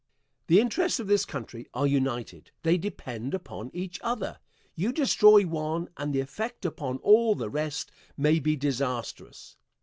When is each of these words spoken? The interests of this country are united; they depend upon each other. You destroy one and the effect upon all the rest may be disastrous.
The 0.47 0.59
interests 0.59 0.99
of 0.99 1.05
this 1.05 1.25
country 1.25 1.67
are 1.75 1.85
united; 1.85 2.49
they 2.63 2.75
depend 2.75 3.35
upon 3.35 3.69
each 3.71 3.99
other. 4.01 4.39
You 4.73 4.91
destroy 4.91 5.43
one 5.45 5.89
and 5.95 6.11
the 6.11 6.21
effect 6.21 6.65
upon 6.65 6.97
all 7.03 7.35
the 7.35 7.51
rest 7.51 7.91
may 8.17 8.39
be 8.39 8.55
disastrous. 8.55 9.57